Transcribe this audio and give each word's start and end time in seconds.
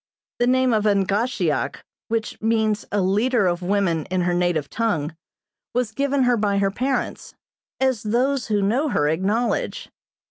The 0.39 0.47
name 0.47 0.73
of 0.73 0.85
Angahsheock, 0.85 1.75
which 2.07 2.41
means 2.41 2.85
a 2.91 3.01
leader 3.03 3.45
of 3.45 3.61
women 3.61 4.05
in 4.05 4.21
her 4.21 4.33
native 4.33 4.67
tongue, 4.67 5.15
was 5.75 5.91
given 5.91 6.23
her 6.23 6.37
by 6.37 6.57
her 6.57 6.71
parents, 6.71 7.35
as 7.79 8.01
those 8.01 8.47
who 8.47 8.63
know 8.63 8.89
her 8.89 9.07
acknowledge. 9.07 9.91